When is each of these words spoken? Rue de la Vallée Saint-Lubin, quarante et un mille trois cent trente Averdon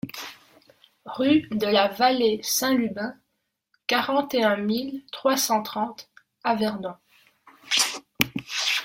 Rue 1.05 1.47
de 1.51 1.67
la 1.67 1.87
Vallée 1.87 2.39
Saint-Lubin, 2.41 3.13
quarante 3.85 4.33
et 4.33 4.41
un 4.43 4.57
mille 4.57 5.03
trois 5.11 5.37
cent 5.37 5.61
trente 5.61 6.09
Averdon 6.43 6.95